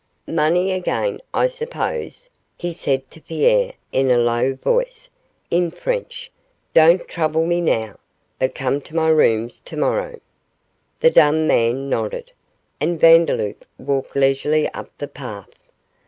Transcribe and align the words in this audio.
'Money 0.25 0.71
again, 0.71 1.21
I 1.31 1.47
suppose?' 1.47 2.27
he 2.57 2.73
said 2.73 3.11
to 3.11 3.21
Pierre, 3.21 3.73
in 3.91 4.09
a 4.09 4.17
low 4.17 4.55
voice, 4.55 5.11
in 5.51 5.69
French; 5.69 6.31
'don't 6.73 7.07
trouble 7.07 7.45
me 7.45 7.61
now, 7.61 7.99
but 8.39 8.55
come 8.55 8.81
to 8.81 8.95
my 8.95 9.09
rooms 9.09 9.59
to 9.59 9.77
morrow.' 9.77 10.19
The 11.01 11.11
dumb 11.11 11.45
man 11.45 11.87
nodded, 11.87 12.31
and 12.79 12.99
Vandeloup 12.99 13.63
walked 13.77 14.15
leisurely 14.15 14.67
up 14.69 14.89
the 14.97 15.07
path. 15.07 15.51